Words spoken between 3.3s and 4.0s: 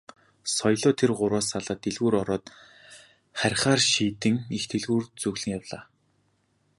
харихаар